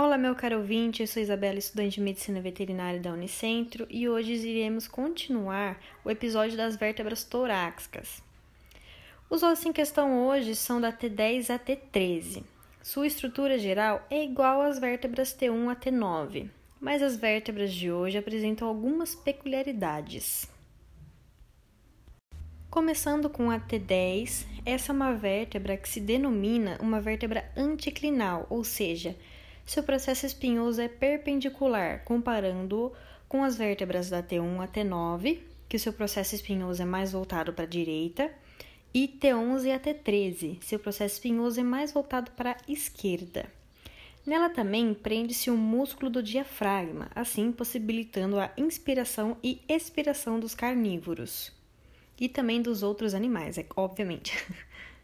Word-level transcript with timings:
Olá, 0.00 0.16
meu 0.16 0.32
caro 0.36 0.58
ouvinte, 0.58 1.02
eu 1.02 1.08
sou 1.08 1.20
Isabela, 1.20 1.58
estudante 1.58 1.96
de 1.96 2.00
Medicina 2.00 2.40
Veterinária 2.40 3.00
da 3.00 3.12
Unicentro, 3.12 3.84
e 3.90 4.08
hoje 4.08 4.34
iremos 4.34 4.86
continuar 4.86 5.76
o 6.04 6.10
episódio 6.10 6.56
das 6.56 6.76
vértebras 6.76 7.24
torácicas. 7.24 8.22
Os 9.28 9.42
ossos 9.42 9.66
em 9.66 9.72
questão 9.72 10.24
hoje 10.24 10.54
são 10.54 10.80
da 10.80 10.92
T10 10.92 11.50
a 11.50 11.58
T13. 11.58 12.44
Sua 12.80 13.08
estrutura 13.08 13.58
geral 13.58 14.06
é 14.08 14.22
igual 14.22 14.60
às 14.60 14.78
vértebras 14.78 15.36
T1 15.36 15.68
a 15.68 15.74
T9, 15.74 16.48
mas 16.80 17.02
as 17.02 17.16
vértebras 17.16 17.74
de 17.74 17.90
hoje 17.90 18.18
apresentam 18.18 18.68
algumas 18.68 19.16
peculiaridades. 19.16 20.48
Começando 22.70 23.28
com 23.28 23.50
a 23.50 23.58
T10, 23.58 24.46
essa 24.64 24.92
é 24.92 24.94
uma 24.94 25.12
vértebra 25.12 25.76
que 25.76 25.88
se 25.88 25.98
denomina 25.98 26.78
uma 26.80 27.00
vértebra 27.00 27.50
anticlinal, 27.56 28.46
ou 28.48 28.62
seja, 28.62 29.16
seu 29.68 29.82
processo 29.82 30.24
espinhoso 30.24 30.80
é 30.80 30.88
perpendicular, 30.88 32.02
comparando-o 32.02 32.90
com 33.28 33.44
as 33.44 33.54
vértebras 33.54 34.08
da 34.08 34.22
T1 34.22 34.64
a 34.64 34.66
T9, 34.66 35.40
que 35.68 35.78
seu 35.78 35.92
processo 35.92 36.34
espinhoso 36.34 36.80
é 36.80 36.86
mais 36.86 37.12
voltado 37.12 37.52
para 37.52 37.64
a 37.64 37.68
direita, 37.68 38.32
e 38.94 39.06
T11 39.06 39.74
a 39.74 39.78
T13, 39.78 40.56
seu 40.62 40.78
processo 40.78 41.16
espinhoso 41.16 41.60
é 41.60 41.62
mais 41.62 41.92
voltado 41.92 42.30
para 42.30 42.52
a 42.52 42.56
esquerda. 42.66 43.44
Nela 44.24 44.48
também 44.48 44.94
prende-se 44.94 45.50
o 45.50 45.56
músculo 45.56 46.10
do 46.10 46.22
diafragma, 46.22 47.10
assim 47.14 47.52
possibilitando 47.52 48.40
a 48.40 48.50
inspiração 48.56 49.36
e 49.44 49.60
expiração 49.68 50.40
dos 50.40 50.54
carnívoros. 50.54 51.52
E 52.18 52.26
também 52.26 52.62
dos 52.62 52.82
outros 52.82 53.12
animais, 53.12 53.58
é, 53.58 53.66
obviamente. 53.76 54.32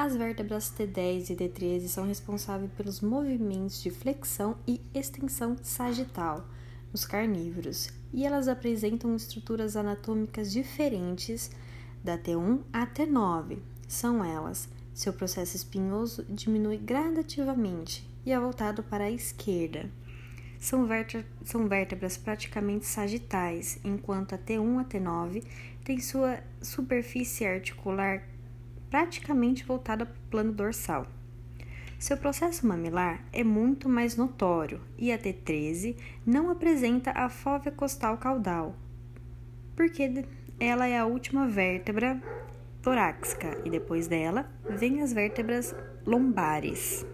As 0.00 0.14
vértebras 0.14 0.72
T10 0.78 1.30
e 1.30 1.34
T13 1.34 1.88
são 1.88 2.06
responsáveis 2.06 2.70
pelos 2.76 3.00
movimentos 3.00 3.82
de 3.82 3.90
flexão 3.90 4.56
e 4.64 4.80
extensão 4.94 5.56
sagital 5.60 6.46
nos 6.92 7.04
carnívoros, 7.04 7.90
e 8.12 8.24
elas 8.24 8.46
apresentam 8.46 9.16
estruturas 9.16 9.76
anatômicas 9.76 10.52
diferentes 10.52 11.50
da 12.04 12.16
T1 12.16 12.60
a 12.72 12.86
T9. 12.86 13.58
São 13.88 14.24
elas: 14.24 14.68
seu 14.94 15.12
processo 15.12 15.56
espinhoso 15.56 16.24
diminui 16.28 16.76
gradativamente 16.78 18.08
e 18.24 18.30
é 18.30 18.38
voltado 18.38 18.84
para 18.84 19.02
a 19.02 19.10
esquerda. 19.10 19.90
São, 20.60 20.86
são 21.42 21.66
vértebras 21.66 22.16
praticamente 22.16 22.86
sagitais, 22.86 23.80
enquanto 23.82 24.36
a 24.36 24.38
T1 24.38 24.80
a 24.80 24.84
T9 24.84 25.42
tem 25.82 25.98
sua 25.98 26.38
superfície 26.62 27.44
articular 27.44 28.37
praticamente 28.90 29.64
voltada 29.64 30.06
para 30.06 30.14
o 30.14 30.30
plano 30.30 30.52
dorsal. 30.52 31.06
Seu 31.98 32.16
processo 32.16 32.66
mamilar 32.66 33.24
é 33.32 33.42
muito 33.42 33.88
mais 33.88 34.16
notório 34.16 34.80
e 34.96 35.10
a 35.10 35.18
T13 35.18 35.96
não 36.24 36.48
apresenta 36.50 37.10
a 37.10 37.28
fóvea 37.28 37.72
costal 37.72 38.16
caudal, 38.18 38.76
porque 39.74 40.24
ela 40.60 40.86
é 40.86 40.96
a 40.96 41.06
última 41.06 41.48
vértebra 41.48 42.22
torácica 42.82 43.60
e 43.64 43.70
depois 43.70 44.06
dela 44.06 44.48
vem 44.70 45.02
as 45.02 45.12
vértebras 45.12 45.74
lombares. 46.06 47.04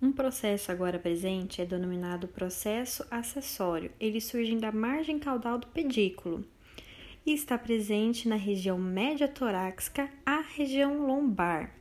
Um 0.00 0.12
processo 0.12 0.70
agora 0.70 1.00
presente 1.00 1.60
é 1.60 1.66
denominado 1.66 2.28
processo 2.28 3.04
acessório. 3.10 3.90
Ele 3.98 4.20
surge 4.20 4.54
da 4.56 4.70
margem 4.70 5.18
caudal 5.18 5.58
do 5.58 5.66
pedículo 5.66 6.44
e 7.28 7.34
está 7.34 7.58
presente 7.58 8.26
na 8.26 8.36
região 8.36 8.78
média 8.78 9.28
torácica 9.28 10.10
à 10.24 10.40
região 10.40 11.06
lombar. 11.06 11.74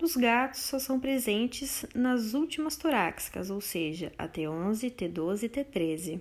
Nos 0.00 0.14
gatos 0.14 0.60
só 0.60 0.78
são 0.78 1.00
presentes 1.00 1.84
nas 1.92 2.34
últimas 2.34 2.76
torácicas, 2.76 3.50
ou 3.50 3.60
seja, 3.60 4.12
a 4.16 4.28
T11, 4.28 4.92
T12 4.92 5.42
e 5.42 5.48
T13. 5.48 6.20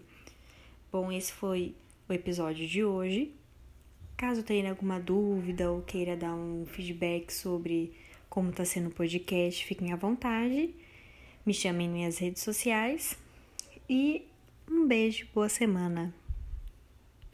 Bom, 0.92 1.12
esse 1.12 1.32
foi 1.32 1.76
o 2.10 2.14
episódio 2.14 2.68
de 2.68 2.84
hoje. 2.84 3.36
Caso 4.18 4.42
tenha 4.42 4.72
alguma 4.72 5.00
dúvida 5.00 5.70
ou 5.70 5.84
queira 5.84 6.18
dar 6.18 6.34
um 6.34 6.66
feedback 6.66 7.32
sobre 7.32 7.94
como 8.28 8.50
está 8.50 8.66
sendo 8.66 8.88
o 8.88 8.92
podcast, 8.92 9.64
fiquem 9.64 9.94
à 9.94 9.96
vontade. 9.96 10.74
Me 11.46 11.54
chamem 11.54 11.88
nas 11.88 11.96
minhas 11.96 12.18
redes 12.18 12.42
sociais 12.42 13.16
e 13.88 14.26
um 14.68 14.88
beijo, 14.88 15.28
boa 15.36 15.50
semana. 15.50 16.25